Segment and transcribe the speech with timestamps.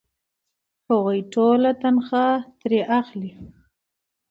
[0.89, 2.27] هغوی ټوله تنخوا
[2.59, 3.31] ترې اخلي.